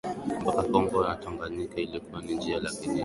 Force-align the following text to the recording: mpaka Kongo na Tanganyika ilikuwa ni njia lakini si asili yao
mpaka 0.43 0.61
Kongo 0.71 0.95
na 1.03 1.15
Tanganyika 1.15 1.81
ilikuwa 1.81 2.21
ni 2.21 2.35
njia 2.35 2.55
lakini 2.59 2.75
si 2.79 2.79
asili 2.83 2.89
yao 2.89 2.99